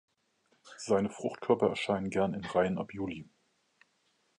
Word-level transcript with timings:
Seine 0.79 1.11
Fruchtkörper 1.11 1.69
erscheinen 1.69 2.09
gern 2.09 2.33
in 2.33 2.43
Reihen 2.43 2.79
ab 2.79 2.91
Juli. 2.91 3.29